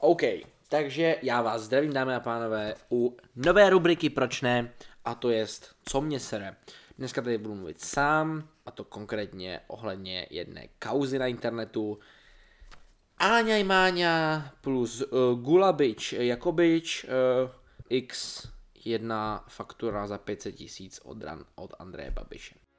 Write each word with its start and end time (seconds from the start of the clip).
OK, 0.00 0.22
takže 0.68 1.16
já 1.22 1.42
vás 1.42 1.62
zdravím, 1.62 1.92
dámy 1.92 2.14
a 2.14 2.20
pánové, 2.20 2.74
u 2.90 3.16
nové 3.36 3.70
rubriky 3.70 4.10
Proč 4.10 4.40
ne, 4.42 4.72
a 5.04 5.14
to 5.14 5.30
jest 5.30 5.76
Co 5.84 6.00
mě 6.00 6.20
sere. 6.20 6.56
Dneska 6.98 7.22
tady 7.22 7.38
budu 7.38 7.54
mluvit 7.54 7.80
sám, 7.80 8.48
a 8.66 8.70
to 8.70 8.84
konkrétně 8.84 9.60
ohledně 9.66 10.26
jedné 10.30 10.68
kauzy 10.78 11.18
na 11.18 11.26
internetu. 11.26 11.98
Áňa 13.20 13.60
Máňa 13.64 14.48
plus 14.64 15.04
uh, 15.04 15.36
Gulabič 15.36 16.12
Jakobič 16.12 17.04
uh, 17.04 17.50
x 17.88 18.48
jedna 18.84 19.44
faktura 19.48 20.06
za 20.06 20.18
500 20.18 20.54
tisíc 20.54 21.00
od, 21.04 21.18
od 21.54 21.74
Andreje 21.78 22.10
Babiše. 22.10 22.69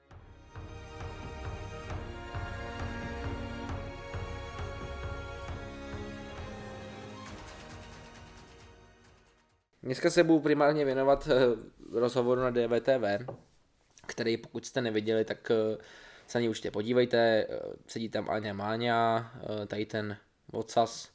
Dneska 9.84 10.10
se 10.10 10.24
budu 10.24 10.40
primárně 10.40 10.86
věnovat 10.86 11.28
eh, 11.32 12.00
rozhovoru 12.00 12.42
na 12.42 12.50
DVTV, 12.50 13.34
který 14.08 14.38
pokud 14.38 14.66
jste 14.66 14.82
neviděli, 14.82 15.26
tak 15.26 15.52
eh, 15.52 15.78
se 16.28 16.38
na 16.38 16.42
něj 16.42 16.50
určitě 16.50 16.72
podívejte. 16.72 17.18
Eh, 17.18 17.48
sedí 17.88 18.10
tam 18.10 18.30
Aňa 18.30 18.54
Máňa, 18.54 19.32
tady 19.68 19.86
ten 19.86 20.18
vocas, 20.54 21.10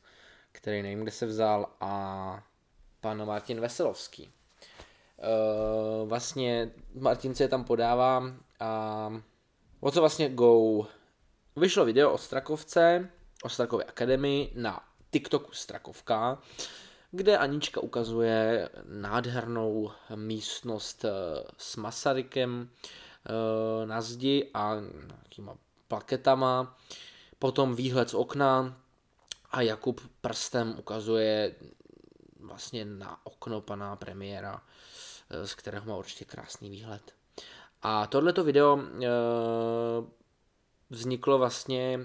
který 0.52 0.82
nevím, 0.82 1.02
kde 1.02 1.10
se 1.10 1.26
vzal, 1.26 1.66
a 1.80 2.44
pan 3.00 3.26
Martin 3.26 3.60
Veselovský. 3.60 4.30
Vlastně 6.04 6.70
Martin 6.94 7.34
se 7.34 7.44
je 7.44 7.48
tam 7.48 7.64
podává 7.64 8.22
a 8.60 9.12
o 9.80 9.90
co 9.90 10.00
vlastně 10.00 10.28
go? 10.28 10.86
Vyšlo 11.56 11.84
video 11.84 12.12
o 12.12 12.18
Strakovce, 12.18 13.08
o 13.42 13.48
Strakově 13.48 13.84
akademii 13.84 14.52
na 14.54 14.84
TikToku 15.10 15.52
Strakovka, 15.52 16.38
kde 17.10 17.38
Anička 17.38 17.80
ukazuje 17.80 18.68
nádhernou 18.84 19.90
místnost 20.14 21.04
eh, 21.04 21.10
s 21.58 21.76
Masarykem 21.76 22.68
eh, 23.26 23.86
na 23.86 24.00
zdi 24.00 24.50
a 24.54 24.74
nějakýma 25.06 25.56
plaketama, 25.88 26.76
potom 27.38 27.74
výhled 27.74 28.10
z 28.10 28.14
okna 28.14 28.76
a 29.50 29.60
Jakub 29.60 30.00
prstem 30.20 30.74
ukazuje 30.78 31.54
vlastně 32.40 32.84
na 32.84 33.26
okno 33.26 33.60
pana 33.60 33.96
premiéra, 33.96 34.62
eh, 35.30 35.46
z 35.46 35.54
kterého 35.54 35.86
má 35.86 35.96
určitě 35.96 36.24
krásný 36.24 36.70
výhled. 36.70 37.12
A 37.82 38.06
tohleto 38.06 38.44
video 38.44 38.80
vzniklo 40.90 41.38
vlastně 41.38 42.00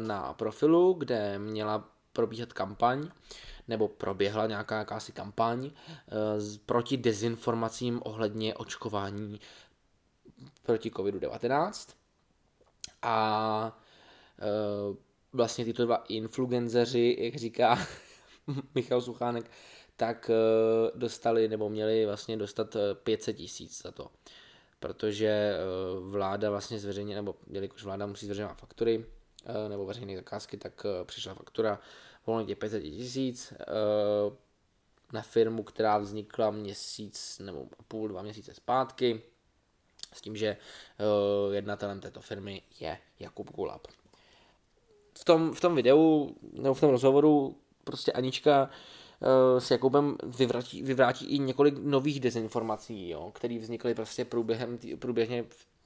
na 0.00 0.34
profilu, 0.34 0.92
kde 0.92 1.38
měla 1.38 1.88
probíhat 2.12 2.52
kampaň 2.52 3.08
nebo 3.68 3.88
proběhla 3.88 4.46
nějaká 4.46 4.78
jakási 4.78 5.12
kampaň 5.12 5.70
eh, 5.70 6.12
proti 6.66 6.96
dezinformacím 6.96 8.00
ohledně 8.04 8.54
očkování 8.54 9.40
proti 10.62 10.90
COVID-19. 10.90 11.94
A 13.02 13.78
eh, 14.38 14.96
vlastně 15.32 15.64
tyto 15.64 15.84
dva 15.84 15.96
influenceři, 16.08 17.16
jak 17.20 17.34
říká 17.34 17.78
Michal 18.74 19.00
Suchánek, 19.00 19.50
tak 19.96 20.30
eh, 20.30 20.90
dostali 20.94 21.48
nebo 21.48 21.68
měli 21.68 22.06
vlastně 22.06 22.36
dostat 22.36 22.76
500 23.02 23.36
tisíc 23.36 23.82
za 23.82 23.90
to. 23.90 24.10
Protože 24.80 25.56
vláda 26.00 26.50
vlastně 26.50 26.78
zveřejně, 26.78 27.14
nebo 27.14 27.34
jelikož 27.50 27.84
vláda 27.84 28.06
musí 28.06 28.26
zveřejňovat 28.26 28.58
faktury 28.58 29.04
nebo 29.68 29.86
veřejné 29.86 30.16
zakázky, 30.16 30.56
tak 30.56 30.86
přišla 31.04 31.34
faktura 31.34 31.78
volně 32.26 32.46
těch 32.46 32.58
500 32.58 32.82
tisíc 32.82 33.52
eh, 33.52 33.64
na 35.12 35.22
firmu, 35.22 35.62
která 35.62 35.98
vznikla 35.98 36.50
měsíc 36.50 37.38
nebo 37.44 37.66
půl, 37.88 38.08
dva 38.08 38.22
měsíce 38.22 38.54
zpátky, 38.54 39.22
s 40.12 40.20
tím, 40.20 40.36
že 40.36 40.46
eh, 40.46 41.54
jednatelem 41.54 42.00
této 42.00 42.20
firmy 42.20 42.62
je 42.80 42.98
Jakub 43.20 43.50
Gulab. 43.50 43.86
V 45.18 45.24
tom, 45.24 45.54
v 45.54 45.60
tom 45.60 45.74
videu, 45.74 46.36
nebo 46.52 46.74
v 46.74 46.80
tom 46.80 46.90
rozhovoru, 46.90 47.56
prostě 47.84 48.12
Anička 48.12 48.70
uh, 49.20 49.60
s 49.60 49.70
Jakubem 49.70 50.16
vyvrátí, 50.22 50.82
vyvrátí 50.82 51.26
i 51.26 51.38
několik 51.38 51.74
nových 51.78 52.20
dezinformací, 52.20 53.08
jo, 53.08 53.30
které 53.34 53.58
vznikly 53.58 53.94
prostě 53.94 54.24
průběhem, 54.24 54.78
tý, 54.78 54.96
průběžně 54.96 55.44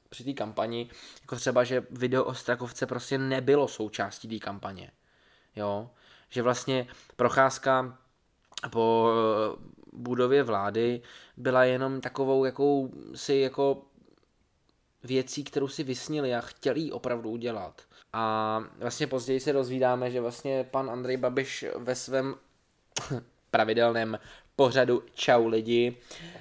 při 0.09 0.25
té 0.25 0.33
kampani, 0.33 0.91
jako 1.23 1.37
třeba, 1.37 1.65
že 1.65 1.87
video 1.91 2.25
o 2.25 2.35
Strakovce 2.35 2.87
prostě 2.87 3.19
nebylo 3.19 3.69
součástí 3.69 4.29
té 4.29 4.39
kampaně, 4.39 4.91
jo, 5.57 5.91
že 6.37 6.43
vlastně 6.43 6.87
procházka 7.17 7.99
po 8.71 9.09
eh, 9.11 9.57
budově 9.93 10.43
vlády 10.43 11.03
byla 11.37 11.65
jenom 11.65 12.01
takovou 12.01 12.45
jakou 12.45 12.91
si 13.15 13.35
jako 13.35 13.83
věcí, 15.05 15.45
kterou 15.45 15.69
si 15.69 15.83
vysnili 15.83 16.35
a 16.35 16.41
chtěli 16.41 16.93
opravdu 16.93 17.31
udělat. 17.31 17.83
A 18.13 18.65
vlastně 18.79 19.07
později 19.07 19.41
se 19.41 19.53
dozvídáme, 19.53 20.11
že 20.11 20.21
vlastně 20.21 20.65
pan 20.65 20.91
Andrej 20.91 21.17
Babiš 21.17 21.65
ve 21.77 21.95
svém 21.95 22.35
pravidelném 23.51 24.19
pořadu 24.57 25.03
Čau 25.15 25.47
lidi 25.47 25.97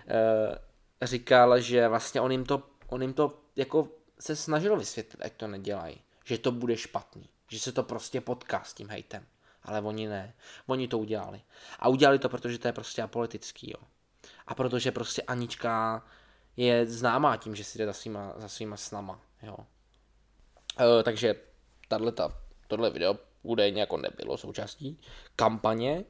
eh, 0.07 1.07
říkal, 1.07 1.59
že 1.59 1.87
vlastně 1.87 2.21
on 2.21 2.31
jim 2.31 2.45
to, 2.45 2.63
on 2.87 3.01
jim 3.01 3.13
to 3.13 3.39
jako 3.55 3.87
se 4.19 4.35
snažil 4.35 4.77
vysvětlit, 4.77 5.25
ať 5.25 5.33
to 5.33 5.47
nedělají, 5.47 6.01
že 6.25 6.37
to 6.37 6.51
bude 6.51 6.77
špatný, 6.77 7.29
že 7.49 7.59
se 7.59 7.71
to 7.71 7.83
prostě 7.83 8.21
potká 8.21 8.63
s 8.63 8.73
tím 8.73 8.89
hejtem 8.89 9.25
ale 9.65 9.81
oni 9.81 10.07
ne. 10.07 10.33
Oni 10.67 10.87
to 10.87 10.97
udělali. 10.97 11.41
A 11.79 11.87
udělali 11.87 12.19
to, 12.19 12.29
protože 12.29 12.59
to 12.59 12.67
je 12.67 12.73
prostě 12.73 13.01
apolitický, 13.01 13.71
jo. 13.71 13.87
A 14.47 14.55
protože 14.55 14.91
prostě 14.91 15.21
Anička 15.21 16.05
je 16.57 16.85
známá 16.85 17.37
tím, 17.37 17.55
že 17.55 17.63
si 17.63 17.77
jde 17.77 17.85
za 17.85 17.93
svýma, 17.93 18.33
za 18.37 18.47
svýma 18.47 18.77
snama, 18.77 19.21
jo. 19.43 19.57
E, 20.79 21.03
takže 21.03 21.35
tato, 21.87 22.33
tohle 22.67 22.89
video 22.89 23.17
údajně 23.43 23.81
jako 23.81 23.97
nebylo 23.97 24.37
součástí 24.37 25.01
kampaně, 25.35 25.91
e, 25.97 26.05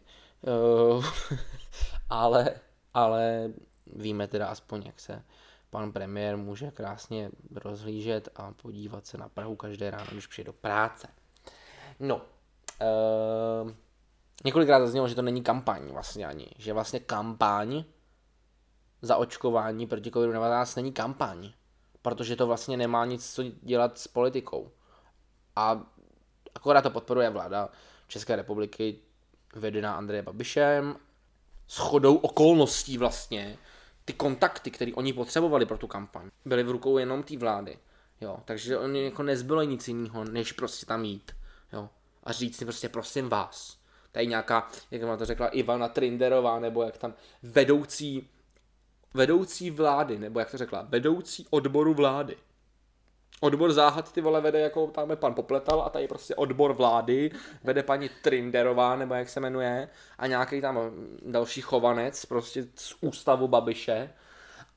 ale, 2.09 2.59
ale 2.93 3.53
víme 3.87 4.27
teda 4.27 4.47
aspoň, 4.47 4.83
jak 4.85 4.99
se 4.99 5.23
pan 5.69 5.91
premiér 5.91 6.37
může 6.37 6.71
krásně 6.71 7.29
rozhlížet 7.55 8.29
a 8.35 8.51
podívat 8.51 9.05
se 9.05 9.17
na 9.17 9.29
Prahu 9.29 9.55
každé 9.55 9.91
ráno, 9.91 10.07
když 10.11 10.27
přijde 10.27 10.45
do 10.45 10.53
práce. 10.53 11.07
No, 11.99 12.21
Uh, 12.81 13.71
několikrát 14.45 14.79
zaznělo, 14.79 15.07
že 15.07 15.15
to 15.15 15.21
není 15.21 15.43
kampaň 15.43 15.91
vlastně 15.91 16.25
ani, 16.25 16.47
že 16.57 16.73
vlastně 16.73 16.99
kampaň 16.99 17.83
za 19.01 19.17
očkování 19.17 19.87
proti 19.87 20.11
COVID-19 20.11 20.75
není 20.75 20.91
kampaň, 20.91 21.51
protože 22.01 22.35
to 22.35 22.47
vlastně 22.47 22.77
nemá 22.77 23.05
nic 23.05 23.33
co 23.33 23.43
dělat 23.43 23.97
s 23.97 24.07
politikou. 24.07 24.71
A 25.55 25.83
akorát 26.55 26.81
to 26.81 26.89
podporuje 26.89 27.29
vláda 27.29 27.69
České 28.07 28.35
republiky 28.35 28.99
vedená 29.55 29.95
Andreje 29.95 30.21
Babišem 30.21 30.95
s 31.67 31.77
chodou 31.77 32.15
okolností 32.15 32.97
vlastně 32.97 33.57
ty 34.05 34.13
kontakty, 34.13 34.71
které 34.71 34.93
oni 34.93 35.13
potřebovali 35.13 35.65
pro 35.65 35.77
tu 35.77 35.87
kampaň, 35.87 36.29
byly 36.45 36.63
v 36.63 36.71
rukou 36.71 36.97
jenom 36.97 37.23
té 37.23 37.37
vlády. 37.37 37.79
Jo, 38.21 38.37
takže 38.45 38.77
oni 38.77 39.03
jako 39.03 39.23
nezbylo 39.23 39.63
nic 39.63 39.87
jiného, 39.87 40.23
než 40.23 40.51
prostě 40.51 40.85
tam 40.85 41.05
jít. 41.05 41.31
Jo 41.73 41.89
a 42.25 42.31
říct 42.31 42.57
si 42.57 42.65
prostě 42.65 42.89
prosím 42.89 43.29
vás. 43.29 43.77
Tady 44.11 44.27
nějaká, 44.27 44.67
jak 44.91 45.03
vám 45.03 45.17
to 45.17 45.25
řekla 45.25 45.47
Ivana 45.47 45.87
Trinderová, 45.87 46.59
nebo 46.59 46.83
jak 46.83 46.97
tam 46.97 47.13
vedoucí, 47.43 48.29
vedoucí 49.13 49.71
vlády, 49.71 50.19
nebo 50.19 50.39
jak 50.39 50.51
to 50.51 50.57
řekla, 50.57 50.85
vedoucí 50.89 51.47
odboru 51.49 51.93
vlády. 51.93 52.37
Odbor 53.39 53.73
záhad 53.73 54.11
ty 54.11 54.21
vole 54.21 54.41
vede 54.41 54.59
jako 54.59 54.87
tam 54.87 55.09
je 55.09 55.15
pan 55.15 55.33
Popletal 55.33 55.81
a 55.81 55.89
tady 55.89 56.07
prostě 56.07 56.35
odbor 56.35 56.73
vlády 56.73 57.31
vede 57.63 57.83
paní 57.83 58.09
Trinderová, 58.21 58.95
nebo 58.95 59.13
jak 59.13 59.29
se 59.29 59.39
jmenuje, 59.39 59.89
a 60.17 60.27
nějaký 60.27 60.61
tam 60.61 60.79
další 61.25 61.61
chovanec 61.61 62.25
prostě 62.25 62.67
z 62.75 62.95
ústavu 63.01 63.47
Babiše. 63.47 64.13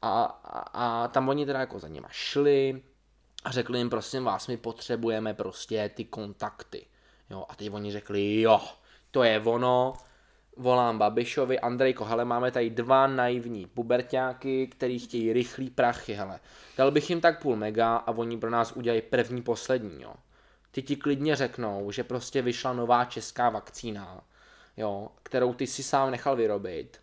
A, 0.02 0.23
a, 0.25 0.58
a 0.58 1.08
tam 1.08 1.28
oni 1.28 1.46
teda 1.46 1.61
jako 1.61 1.78
za 1.78 1.88
nima 1.88 2.08
šli 2.11 2.82
a 3.44 3.50
řekli 3.50 3.78
jim, 3.78 3.90
prosím 3.90 4.25
vás, 4.25 4.46
my 4.46 4.56
potřebujeme 4.56 5.34
prostě 5.34 5.90
ty 5.94 6.05
kontakty. 6.05 6.87
Jo, 7.30 7.44
a 7.48 7.54
teď 7.54 7.72
oni 7.72 7.92
řekli, 7.92 8.40
jo, 8.40 8.60
to 9.10 9.22
je 9.22 9.40
ono, 9.40 9.94
volám 10.56 10.98
Babišovi, 10.98 11.60
Andrejko, 11.60 12.04
hele, 12.04 12.25
máme 12.25 12.50
tady 12.50 12.70
dva 12.70 13.06
naivní 13.06 13.66
pubertáky, 13.66 14.66
který 14.66 14.98
chtějí 14.98 15.32
rychlý 15.32 15.70
prachy, 15.70 16.14
hele. 16.14 16.40
Dal 16.76 16.90
bych 16.90 17.10
jim 17.10 17.20
tak 17.20 17.42
půl 17.42 17.56
mega 17.56 17.96
a 17.96 18.12
oni 18.12 18.38
pro 18.38 18.50
nás 18.50 18.72
udělají 18.72 19.02
první, 19.02 19.42
poslední, 19.42 20.02
jo. 20.02 20.14
Ty 20.70 20.82
ti 20.82 20.96
klidně 20.96 21.36
řeknou, 21.36 21.90
že 21.90 22.04
prostě 22.04 22.42
vyšla 22.42 22.72
nová 22.72 23.04
česká 23.04 23.50
vakcína, 23.50 24.20
jo, 24.76 25.08
kterou 25.22 25.54
ty 25.54 25.66
si 25.66 25.82
sám 25.82 26.10
nechal 26.10 26.36
vyrobit 26.36 27.00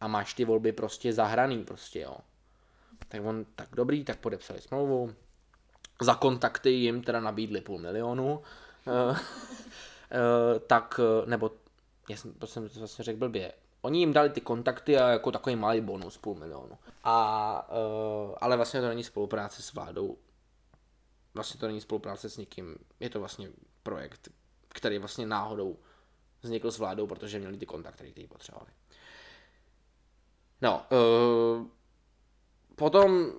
a 0.00 0.08
máš 0.08 0.34
ty 0.34 0.44
volby 0.44 0.72
prostě 0.72 1.12
zahraný, 1.12 1.64
prostě, 1.64 2.00
jo. 2.00 2.16
Tak 3.08 3.20
on, 3.24 3.46
tak 3.56 3.68
dobrý, 3.72 4.04
tak 4.04 4.18
podepsali 4.18 4.60
smlouvu, 4.60 5.14
za 6.00 6.14
kontakty 6.14 6.70
jim 6.70 7.02
teda 7.02 7.20
nabídli 7.20 7.60
půl 7.60 7.78
milionu, 7.78 8.42
tak, 10.66 11.00
eh, 11.02 11.26
nebo 11.26 11.50
já 12.08 12.16
jsem, 12.16 12.34
to 12.34 12.46
jsem 12.46 12.68
vlastně 12.68 13.04
řekl 13.04 13.18
blbě, 13.18 13.52
oni 13.82 13.98
jim 13.98 14.12
dali 14.12 14.30
ty 14.30 14.40
kontakty 14.40 14.98
a 14.98 15.08
jako 15.08 15.32
takový 15.32 15.56
malý 15.56 15.80
bonus, 15.80 16.18
půl 16.18 16.34
milionu. 16.34 16.78
A, 17.04 17.68
uh, 17.70 18.34
ale 18.40 18.56
vlastně 18.56 18.80
to 18.80 18.88
není 18.88 19.04
spolupráce 19.04 19.62
s 19.62 19.72
vládou, 19.72 20.18
vlastně 21.34 21.60
to 21.60 21.66
není 21.66 21.80
spolupráce 21.80 22.30
s 22.30 22.36
nikým, 22.36 22.76
je 23.00 23.10
to 23.10 23.18
vlastně 23.18 23.48
projekt, 23.82 24.28
který 24.68 24.98
vlastně 24.98 25.26
náhodou 25.26 25.76
vznikl 26.42 26.70
s 26.70 26.78
vládou, 26.78 27.06
protože 27.06 27.38
měli 27.38 27.56
ty 27.56 27.66
kontakty, 27.66 28.10
které 28.12 28.26
potřebovali. 28.28 28.70
No, 30.62 30.86
uh, 30.90 31.66
potom 32.76 33.32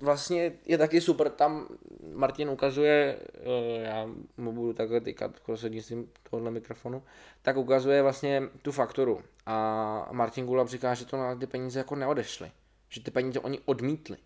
vlastně 0.00 0.58
je 0.64 0.78
taky 0.78 1.00
super, 1.00 1.30
tam 1.30 1.68
Martin 2.16 2.48
ukazuje, 2.50 3.18
uh, 3.18 3.82
já 3.82 4.06
mu 4.36 4.52
budu 4.52 4.72
takhle 4.72 5.00
tykat 5.00 5.40
prostřednictvím 5.40 6.10
tohohle 6.30 6.50
mikrofonu, 6.50 7.02
tak 7.42 7.56
ukazuje 7.56 8.02
vlastně 8.02 8.42
tu 8.62 8.72
fakturu. 8.72 9.22
A 9.46 10.08
Martin 10.12 10.46
Gula 10.46 10.66
říká, 10.66 10.94
že 10.94 11.06
to 11.06 11.16
na 11.16 11.36
ty 11.36 11.46
peníze 11.46 11.78
jako 11.78 11.96
neodešly. 11.96 12.52
Že 12.88 13.00
ty 13.00 13.10
peníze 13.10 13.40
oni 13.40 13.60
odmítli. 13.64 14.16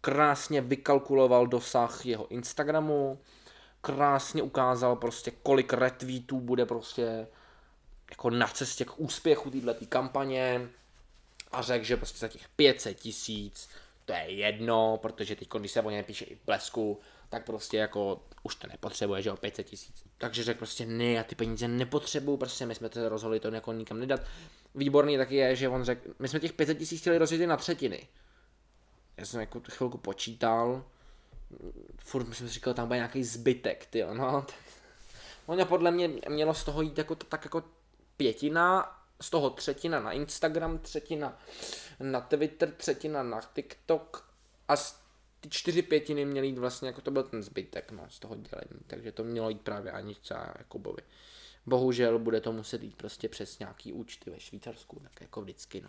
Krásně 0.00 0.60
vykalkuloval 0.60 1.46
dosah 1.46 2.06
jeho 2.06 2.28
Instagramu, 2.28 3.18
krásně 3.80 4.42
ukázal 4.42 4.96
prostě, 4.96 5.32
kolik 5.42 5.72
retweetů 5.72 6.40
bude 6.40 6.66
prostě 6.66 7.26
jako 8.10 8.30
na 8.30 8.46
cestě 8.46 8.84
k 8.84 9.00
úspěchu 9.00 9.50
této 9.50 9.86
kampaně 9.88 10.68
a 11.52 11.62
řekl, 11.62 11.84
že 11.84 11.96
prostě 11.96 12.18
za 12.18 12.28
těch 12.28 12.48
500 12.48 12.96
tisíc 13.00 13.68
to 14.12 14.18
je 14.18 14.30
jedno, 14.30 14.98
protože 15.02 15.36
teď, 15.36 15.48
když 15.58 15.72
se 15.72 15.82
o 15.82 15.90
ně 15.90 16.02
píše 16.02 16.24
i 16.24 16.34
v 16.34 16.44
blesku, 16.46 17.00
tak 17.28 17.44
prostě 17.44 17.76
jako 17.76 18.22
už 18.42 18.54
to 18.54 18.66
nepotřebuje, 18.66 19.22
že 19.22 19.32
o 19.32 19.36
500 19.36 19.66
tisíc. 19.66 20.04
Takže 20.18 20.44
řekl 20.44 20.58
prostě 20.58 20.86
ne, 20.86 21.04
já 21.12 21.24
ty 21.24 21.34
peníze 21.34 21.68
nepotřebuju, 21.68 22.36
prostě 22.36 22.66
my 22.66 22.74
jsme 22.74 22.88
to 22.88 23.08
rozhodli 23.08 23.40
to 23.40 23.48
jako 23.48 23.72
nikam 23.72 24.00
nedat. 24.00 24.20
Výborný 24.74 25.16
taky 25.16 25.36
je, 25.36 25.56
že 25.56 25.68
on 25.68 25.84
řekl, 25.84 26.10
my 26.18 26.28
jsme 26.28 26.40
těch 26.40 26.52
500 26.52 26.78
tisíc 26.78 27.00
chtěli 27.00 27.18
rozdělit 27.18 27.46
na 27.46 27.56
třetiny. 27.56 28.08
Já 29.16 29.26
jsem 29.26 29.40
jako 29.40 29.60
chvilku 29.70 29.98
počítal, 29.98 30.84
furt 31.98 32.34
jsem 32.34 32.48
si 32.48 32.54
říkal, 32.54 32.74
tam 32.74 32.86
bude 32.86 32.96
nějaký 32.96 33.24
zbytek, 33.24 33.86
ty 33.86 34.04
no. 34.12 34.46
Ono 35.46 35.66
podle 35.66 35.90
mě 35.90 36.10
mělo 36.28 36.54
z 36.54 36.64
toho 36.64 36.82
jít 36.82 36.98
jako 36.98 37.14
tak 37.14 37.44
jako 37.44 37.64
pětina, 38.16 38.98
z 39.22 39.30
toho 39.30 39.50
třetina 39.50 40.00
na 40.00 40.12
Instagram, 40.12 40.78
třetina 40.78 41.38
na 42.00 42.20
Twitter, 42.20 42.70
třetina 42.70 43.22
na 43.22 43.40
TikTok 43.54 44.32
a 44.68 44.76
ty 45.40 45.48
čtyři 45.48 45.82
pětiny 45.82 46.24
měly 46.24 46.46
jít 46.46 46.58
vlastně, 46.58 46.88
jako 46.88 47.00
to 47.00 47.10
byl 47.10 47.22
ten 47.22 47.42
zbytek 47.42 47.90
no, 47.90 48.06
z 48.08 48.18
toho 48.18 48.34
dělení, 48.34 48.80
takže 48.86 49.12
to 49.12 49.24
mělo 49.24 49.48
jít 49.48 49.60
právě 49.60 49.92
Aničce 49.92 50.34
a 50.34 50.54
Jakubovi. 50.58 51.02
Bohužel 51.66 52.18
bude 52.18 52.40
to 52.40 52.52
muset 52.52 52.82
jít 52.82 52.96
prostě 52.96 53.28
přes 53.28 53.58
nějaký 53.58 53.92
účty 53.92 54.30
ve 54.30 54.40
Švýcarsku, 54.40 55.00
tak 55.02 55.20
jako 55.20 55.42
vždycky, 55.42 55.80
no. 55.80 55.88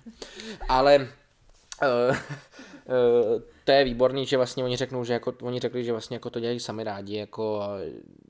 Ale 0.69 1.13
to 3.63 3.71
je 3.71 3.83
výborný, 3.83 4.25
že 4.25 4.37
vlastně 4.37 4.63
oni 4.63 4.77
řeknou, 4.77 5.03
že 5.03 5.13
jako, 5.13 5.33
oni 5.41 5.59
řekli, 5.59 5.83
že 5.83 5.91
vlastně 5.91 6.15
jako 6.15 6.29
to 6.29 6.39
dělají 6.39 6.59
sami 6.59 6.83
rádi, 6.83 7.15
jako, 7.15 7.61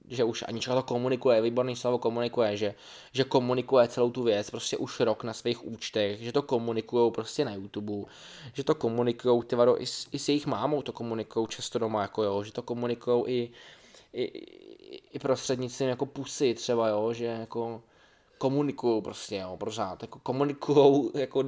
že 0.08 0.24
už 0.24 0.44
Anička 0.48 0.76
to 0.76 0.84
komunikuje, 0.84 1.42
výborný 1.42 1.76
slovo 1.76 1.98
komunikuje, 1.98 2.58
že, 2.58 2.76
že 3.12 3.24
komunikuje 3.24 3.88
celou 3.88 4.12
tu 4.12 4.24
věc 4.24 4.50
prostě 4.50 4.78
už 4.78 5.00
rok 5.00 5.24
na 5.24 5.34
svých 5.34 5.68
účtech, 5.68 6.20
že 6.20 6.32
to 6.32 6.42
komunikují 6.42 7.12
prostě 7.12 7.46
na 7.46 7.54
YouTube, 7.54 8.12
že 8.54 8.64
to 8.64 8.76
komunikují 8.76 9.44
ty 9.44 9.56
vado, 9.56 9.82
i, 9.82 9.86
s, 9.86 10.08
i 10.12 10.20
s 10.20 10.30
jejich 10.30 10.46
mámou 10.46 10.82
to 10.82 10.92
komunikují 10.92 11.48
často 11.48 11.80
doma, 11.80 12.02
jako 12.02 12.24
jo, 12.24 12.44
že 12.44 12.52
to 12.52 12.62
komunikují 12.62 13.24
i, 13.28 13.52
i, 14.14 14.24
i 15.14 15.20
prostřednictvím 15.20 15.90
jako 15.90 16.06
pusy 16.06 16.54
třeba, 16.54 16.88
jo, 16.88 17.14
že 17.14 17.26
jako 17.26 17.82
komunikují 18.38 19.02
prostě, 19.02 19.36
jo, 19.36 19.58
pořád, 19.58 20.02
jako 20.02 20.20
komunikují 20.20 21.12
jako 21.14 21.44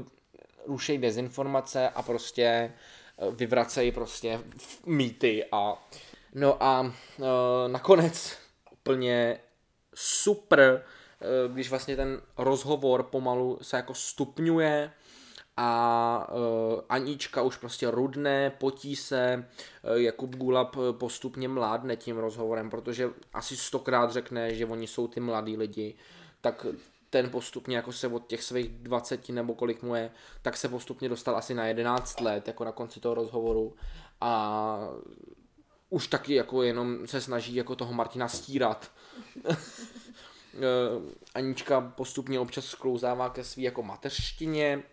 rušejí 0.68 0.98
dezinformace 0.98 1.90
a 1.90 2.02
prostě 2.02 2.44
eh, 2.44 3.32
vyvracejí 3.32 3.92
prostě 3.92 4.40
mýty 4.86 5.46
a 5.52 5.88
no 6.36 6.64
a 6.64 6.82
uh, 6.82 7.26
nakonec 7.68 8.38
úplně 8.72 9.40
super, 9.96 10.84
uh, 11.46 11.54
když 11.54 11.70
vlastně 11.70 11.96
ten 11.96 12.22
rozhovor 12.38 13.04
pomalu 13.04 13.60
se 13.62 13.78
jako 13.78 13.94
stupňuje 13.94 14.92
a 15.58 16.28
uh, 16.32 16.82
Anička 16.90 17.42
už 17.42 17.58
prostě 17.58 17.92
rudne, 17.92 18.50
potí 18.50 18.96
se, 18.96 19.46
uh, 19.84 19.96
Jakub 19.96 20.36
Gulab 20.36 20.76
postupně 20.92 21.48
mládne 21.48 21.96
tím 21.96 22.18
rozhovorem, 22.18 22.70
protože 22.70 23.10
asi 23.34 23.58
stokrát 23.58 24.12
řekne, 24.12 24.56
že 24.56 24.66
oni 24.66 24.88
jsou 24.88 25.08
ty 25.08 25.20
mladí 25.20 25.58
lidi, 25.58 25.96
tak 26.42 26.66
ten 27.16 27.30
postupně 27.30 27.76
jako 27.76 27.92
se 27.92 28.08
od 28.08 28.28
těch 28.28 28.44
svých 28.44 28.70
20 28.70 29.30
nebo 29.30 29.56
kolik 29.56 29.84
mu 29.84 29.96
je, 29.96 30.12
tak 30.42 30.58
se 30.58 30.70
postupně 30.70 31.10
dostal 31.10 31.38
asi 31.38 31.54
na 31.54 31.66
11 31.66 32.22
let, 32.22 32.48
jako 32.48 32.66
na 32.66 32.72
konci 32.72 33.00
toho 33.00 33.16
rozhovoru 33.16 33.76
a 34.22 34.80
už 35.90 36.08
taky 36.08 36.34
jako 36.34 36.64
jenom 36.64 37.08
se 37.08 37.22
snaží 37.22 37.56
jako 37.56 37.76
toho 37.76 37.94
Martina 37.94 38.28
stírat. 38.28 38.92
Anička 41.36 41.82
postupně 41.82 42.40
občas 42.40 42.66
sklouzává 42.66 43.30
ke 43.30 43.44
svý 43.44 43.64
jako 43.64 43.84
mateřštině, 43.84 44.84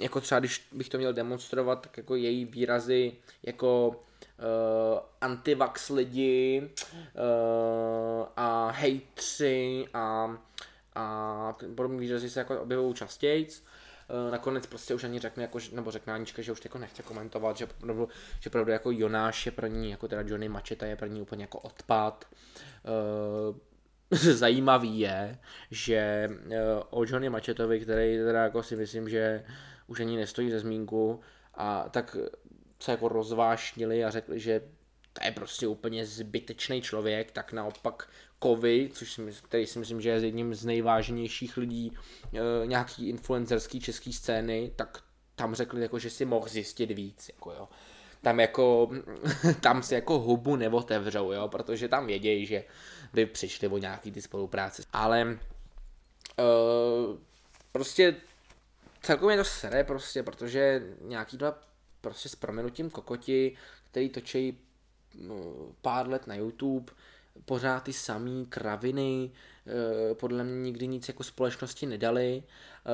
jako 0.00 0.20
třeba 0.20 0.38
když 0.38 0.68
bych 0.72 0.88
to 0.88 0.98
měl 0.98 1.12
demonstrovat, 1.12 1.80
tak 1.80 1.96
jako 1.96 2.14
její 2.14 2.44
výrazy 2.44 3.12
jako 3.42 3.88
uh, 3.88 3.94
antivax 5.20 5.88
lidi 5.88 6.70
uh, 6.94 8.26
a 8.36 8.70
hejtři 8.70 9.86
a 9.94 10.36
a 10.96 11.56
podobné 11.74 11.98
výrazy 11.98 12.30
se 12.30 12.40
jako 12.40 12.60
objevují 12.60 12.94
častěji. 12.94 13.48
Eh, 13.48 14.30
nakonec 14.30 14.66
prostě 14.66 14.94
už 14.94 15.04
ani 15.04 15.18
řekne, 15.18 15.42
jako, 15.42 15.58
nebo 15.72 15.90
řekne 15.90 16.12
Anička, 16.12 16.42
že 16.42 16.52
už 16.52 16.64
jako 16.64 16.78
nechce 16.78 17.02
komentovat, 17.02 17.56
že 17.56 17.66
opravdu, 17.66 18.08
že 18.40 18.50
opravdu 18.50 18.72
jako 18.72 18.90
Jonáš 18.90 19.46
je 19.46 19.52
pro 19.52 19.66
ní, 19.66 19.90
jako 19.90 20.08
teda 20.08 20.22
Johnny 20.26 20.48
Macheta 20.48 20.86
je 20.86 20.96
pro 20.96 21.06
ní 21.06 21.22
úplně 21.22 21.44
jako 21.44 21.58
odpad. 21.58 22.24
Eh, 22.84 24.16
zajímavý 24.32 25.00
je, 25.00 25.38
že 25.70 26.30
eh, 26.50 26.60
o 26.90 27.04
Johnny 27.04 27.30
Machetovi, 27.30 27.80
který 27.80 28.16
teda 28.18 28.42
jako 28.42 28.62
si 28.62 28.76
myslím, 28.76 29.08
že 29.08 29.44
už 29.86 30.00
ani 30.00 30.16
nestojí 30.16 30.50
ze 30.50 30.60
zmínku, 30.60 31.20
a 31.54 31.88
tak 31.88 32.16
se 32.80 32.90
jako 32.90 33.08
rozvášnili 33.08 34.04
a 34.04 34.10
řekli, 34.10 34.40
že 34.40 34.60
to 35.12 35.24
je 35.24 35.32
prostě 35.32 35.66
úplně 35.66 36.06
zbytečný 36.06 36.82
člověk, 36.82 37.30
tak 37.30 37.52
naopak 37.52 38.08
Kovy, 38.38 38.90
což 38.92 39.20
který 39.42 39.66
si 39.66 39.78
myslím, 39.78 40.00
že 40.00 40.08
je 40.08 40.20
jedním 40.20 40.54
z 40.54 40.64
nejvážnějších 40.64 41.56
lidí 41.56 41.92
e, 42.34 42.66
nějaký 42.66 43.08
influencerský 43.08 43.80
český 43.80 44.12
scény, 44.12 44.72
tak 44.76 45.02
tam 45.34 45.54
řekli, 45.54 45.82
jako, 45.82 45.98
že 45.98 46.10
si 46.10 46.24
mohl 46.24 46.48
zjistit 46.48 46.90
víc. 46.90 47.30
Jako, 47.34 47.52
jo. 47.52 47.68
Tam, 48.22 48.40
jako, 48.40 48.90
tam 49.60 49.82
si 49.82 49.94
jako 49.94 50.18
hubu 50.18 50.56
neotevřou, 50.56 51.32
jo, 51.32 51.48
protože 51.48 51.88
tam 51.88 52.06
vědějí, 52.06 52.46
že 52.46 52.64
by 53.12 53.26
přišli 53.26 53.68
o 53.68 53.78
nějaký 53.78 54.12
ty 54.12 54.22
spolupráce. 54.22 54.82
Ale 54.92 55.20
e, 55.20 55.36
prostě 57.72 58.16
celkově 59.02 59.36
to 59.36 59.44
sere 59.44 59.84
prostě, 59.84 60.22
protože 60.22 60.82
nějaký 61.00 61.36
dva 61.36 61.58
prostě 62.00 62.28
s 62.28 62.34
proměnutím 62.34 62.90
kokoti, 62.90 63.56
který 63.90 64.08
točí 64.08 64.58
no, 65.14 65.34
pár 65.82 66.08
let 66.08 66.26
na 66.26 66.34
YouTube, 66.34 66.92
pořád 67.44 67.82
ty 67.82 67.92
samý 67.92 68.46
kraviny, 68.46 69.30
eh, 69.66 70.14
podle 70.14 70.44
mě 70.44 70.62
nikdy 70.62 70.86
nic 70.86 71.08
jako 71.08 71.24
společnosti 71.24 71.86
nedali, 71.86 72.42
eh, 72.42 72.90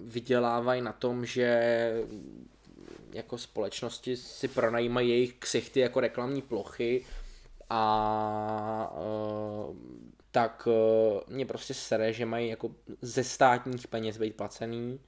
vydělávají 0.00 0.82
na 0.82 0.92
tom, 0.92 1.26
že 1.26 1.92
jako 3.12 3.38
společnosti 3.38 4.16
si 4.16 4.48
pronajímají 4.48 5.08
jejich 5.10 5.34
ksichty 5.34 5.80
jako 5.80 6.00
reklamní 6.00 6.42
plochy 6.42 7.04
a 7.70 8.94
eh, 8.96 9.74
tak 10.30 10.68
mě 11.28 11.46
prostě 11.46 11.74
sere, 11.74 12.12
že 12.12 12.26
mají 12.26 12.48
jako 12.48 12.70
ze 13.02 13.24
státních 13.24 13.88
peněz 13.88 14.18
být 14.18 14.36
placený, 14.36 15.00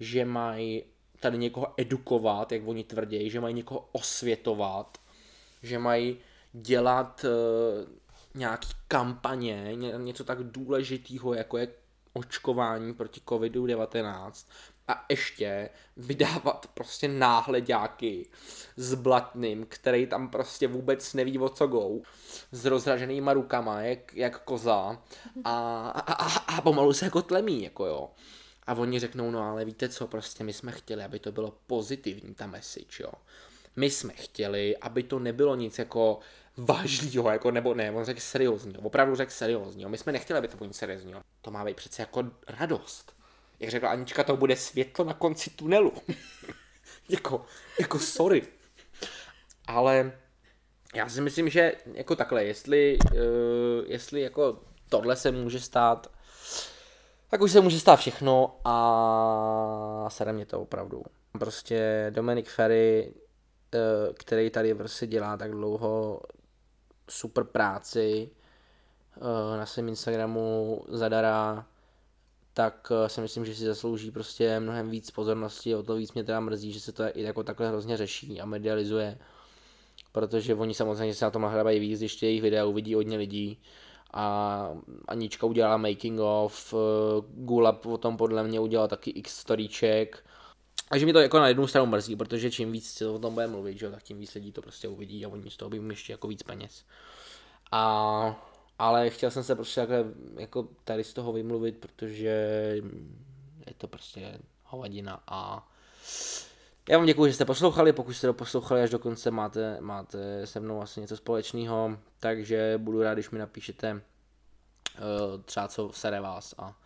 že 0.00 0.24
mají 0.24 0.84
tady 1.20 1.38
někoho 1.38 1.74
edukovat, 1.76 2.52
jak 2.52 2.66
oni 2.66 2.84
tvrdí, 2.84 3.30
že 3.30 3.40
mají 3.40 3.54
někoho 3.54 3.88
osvětovat, 3.92 4.98
že 5.62 5.78
mají 5.78 6.18
dělat 6.62 7.24
uh, 7.24 7.88
nějaký 8.34 8.68
kampaně, 8.88 9.70
ně, 9.74 9.94
něco 9.96 10.24
tak 10.24 10.42
důležitého, 10.42 11.34
jako 11.34 11.58
je 11.58 11.68
očkování 12.12 12.94
proti 12.94 13.20
COVID-19 13.26 14.32
a 14.88 15.04
ještě 15.08 15.70
vydávat 15.96 16.66
prostě 16.74 17.08
náhledáky 17.08 18.28
s 18.76 18.94
blatným, 18.94 19.66
který 19.68 20.06
tam 20.06 20.28
prostě 20.28 20.68
vůbec 20.68 21.14
neví 21.14 21.38
o 21.38 21.48
co 21.48 21.66
go, 21.66 22.00
s 22.52 22.64
rozraženýma 22.64 23.32
rukama, 23.32 23.80
jak, 23.80 24.14
jak 24.14 24.44
koza 24.44 25.02
a, 25.44 25.88
a, 25.88 26.12
a, 26.12 26.56
a 26.56 26.60
pomalu 26.60 26.92
se 26.92 27.04
jako 27.04 27.22
tlemí, 27.22 27.62
jako 27.62 27.86
jo. 27.86 28.10
A 28.66 28.74
oni 28.74 28.98
řeknou, 28.98 29.30
no 29.30 29.42
ale 29.42 29.64
víte 29.64 29.88
co, 29.88 30.06
prostě 30.06 30.44
my 30.44 30.52
jsme 30.52 30.72
chtěli, 30.72 31.04
aby 31.04 31.18
to 31.18 31.32
bylo 31.32 31.54
pozitivní, 31.66 32.34
ta 32.34 32.46
message, 32.46 33.02
jo. 33.02 33.12
My 33.76 33.90
jsme 33.90 34.12
chtěli, 34.12 34.76
aby 34.76 35.02
to 35.02 35.18
nebylo 35.18 35.54
nic 35.54 35.78
jako 35.78 36.18
vážného, 36.58 37.30
jako, 37.30 37.50
nebo 37.50 37.74
ne, 37.74 37.90
on 37.90 38.04
řekl 38.04 38.20
seriózního, 38.20 38.82
opravdu 38.82 39.16
řekl 39.16 39.30
seriózního. 39.30 39.90
My 39.90 39.98
jsme 39.98 40.12
nechtěli, 40.12 40.38
aby 40.38 40.48
to 40.48 40.56
bylo 40.56 40.66
nic 40.66 40.76
seriózního. 40.76 41.20
To 41.40 41.50
má 41.50 41.64
být 41.64 41.76
přece 41.76 42.02
jako 42.02 42.24
radost. 42.48 43.12
Jak 43.60 43.70
řekla 43.70 43.90
Anička, 43.90 44.24
to 44.24 44.36
bude 44.36 44.56
světlo 44.56 45.04
na 45.04 45.14
konci 45.14 45.50
tunelu. 45.50 45.92
jako, 47.08 47.44
jako 47.80 47.98
sorry. 47.98 48.42
Ale 49.66 50.12
já 50.94 51.08
si 51.08 51.20
myslím, 51.20 51.48
že 51.48 51.72
jako 51.94 52.16
takhle, 52.16 52.44
jestli, 52.44 52.98
uh, 53.12 53.18
jestli 53.86 54.20
jako 54.20 54.60
tohle 54.88 55.16
se 55.16 55.30
může 55.30 55.60
stát, 55.60 56.06
tak 57.28 57.40
už 57.40 57.52
se 57.52 57.60
může 57.60 57.80
stát 57.80 57.96
všechno 57.96 58.60
a 58.64 60.06
sere 60.08 60.32
mě 60.32 60.46
to 60.46 60.60
opravdu. 60.60 61.02
Prostě 61.38 62.06
Dominic 62.10 62.48
Ferry, 62.48 63.14
uh, 63.74 64.14
který 64.14 64.50
tady 64.50 64.74
prostě 64.74 65.06
dělá 65.06 65.36
tak 65.36 65.50
dlouho 65.50 66.20
super 67.08 67.44
práci 67.44 68.30
uh, 69.16 69.56
na 69.58 69.66
svém 69.66 69.88
Instagramu 69.88 70.84
zadara, 70.88 71.66
tak 72.54 72.92
si 73.06 73.20
myslím, 73.20 73.44
že 73.44 73.54
si 73.54 73.64
zaslouží 73.64 74.10
prostě 74.10 74.60
mnohem 74.60 74.90
víc 74.90 75.10
pozornosti, 75.10 75.74
o 75.74 75.82
to 75.82 75.94
víc 75.94 76.12
mě 76.12 76.24
teda 76.24 76.40
mrzí, 76.40 76.72
že 76.72 76.80
se 76.80 76.92
to 76.92 77.04
i 77.04 77.22
jako 77.22 77.42
takhle 77.42 77.68
hrozně 77.68 77.96
řeší 77.96 78.40
a 78.40 78.46
medializuje 78.46 79.18
protože 80.12 80.54
oni 80.54 80.74
samozřejmě 80.74 81.14
se 81.14 81.24
na 81.24 81.30
tom 81.30 81.42
nahrávají 81.42 81.80
víc, 81.80 81.98
když 81.98 82.22
jejich 82.22 82.42
videa 82.42 82.64
uvidí 82.64 82.94
hodně 82.94 83.18
lidí 83.18 83.58
a 84.12 84.68
Anička 85.08 85.46
udělala 85.46 85.76
making 85.76 86.20
of, 86.20 86.74
eh, 86.74 87.22
Gula 87.34 87.78
o 87.84 87.98
tom 87.98 88.16
podle 88.16 88.42
mě 88.42 88.60
udělal 88.60 88.88
taky 88.88 89.10
x 89.10 89.38
storyček, 89.38 90.24
takže 90.88 91.06
mi 91.06 91.12
to 91.12 91.18
jako 91.18 91.38
na 91.38 91.48
jednu 91.48 91.66
stranu 91.66 91.86
mrzí, 91.86 92.16
protože 92.16 92.50
čím 92.50 92.72
víc 92.72 92.90
se 92.90 93.06
o 93.06 93.18
tom 93.18 93.34
bude 93.34 93.46
mluvit, 93.46 93.78
že, 93.78 93.90
tak 93.90 94.02
tím 94.02 94.18
víc 94.18 94.34
lidí 94.34 94.52
to 94.52 94.62
prostě 94.62 94.88
uvidí 94.88 95.24
a 95.24 95.28
oni 95.28 95.50
z 95.50 95.56
toho 95.56 95.70
by 95.70 95.80
ještě 95.88 96.12
jako 96.12 96.28
víc 96.28 96.42
peněz. 96.42 96.84
A, 97.72 98.48
ale 98.78 99.10
chtěl 99.10 99.30
jsem 99.30 99.42
se 99.42 99.54
prostě 99.54 99.80
takhle, 99.80 100.04
jako 100.36 100.68
tady 100.84 101.04
z 101.04 101.14
toho 101.14 101.32
vymluvit, 101.32 101.78
protože 101.78 102.28
je 103.66 103.74
to 103.78 103.88
prostě 103.88 104.38
hovadina 104.64 105.22
a 105.26 105.68
já 106.88 106.98
vám 106.98 107.06
děkuji, 107.06 107.26
že 107.26 107.32
jste 107.32 107.44
poslouchali, 107.44 107.92
pokud 107.92 108.12
jste 108.12 108.26
to 108.26 108.34
poslouchali 108.34 108.82
až 108.82 108.90
do 108.90 108.98
konce, 108.98 109.30
máte, 109.30 109.80
máte 109.80 110.46
se 110.46 110.60
mnou 110.60 110.82
asi 110.82 111.00
něco 111.00 111.16
společného, 111.16 111.98
takže 112.20 112.74
budu 112.78 113.02
rád, 113.02 113.14
když 113.14 113.30
mi 113.30 113.38
napíšete 113.38 113.92
uh, 113.92 115.42
třeba 115.42 115.68
co 115.68 115.90
sere 115.92 116.20
vás 116.20 116.54
a, 116.58 116.76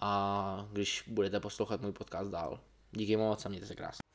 a 0.00 0.68
když 0.72 1.04
budete 1.06 1.40
poslouchat 1.40 1.80
můj 1.80 1.92
podcast 1.92 2.30
dál. 2.30 2.60
Díky 2.96 3.16
moc 3.16 3.46
a 3.46 3.48
mějte 3.48 3.66
se 3.66 3.74
krásně. 3.74 4.13